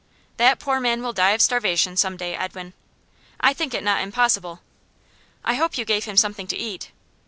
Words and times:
'That 0.37 0.57
poor 0.57 0.79
man 0.79 1.03
will 1.03 1.13
die 1.13 1.29
of 1.29 1.43
starvation, 1.43 1.95
some 1.95 2.17
day, 2.17 2.35
Edwin.' 2.35 2.73
'I 3.41 3.53
think 3.53 3.75
it 3.75 3.83
not 3.83 4.01
impossible.' 4.01 4.59
'I 5.45 5.53
hope 5.53 5.77
you 5.77 5.85
gave 5.85 6.05
him 6.05 6.17
something 6.17 6.47
to 6.47 6.57
eat? 6.57 6.89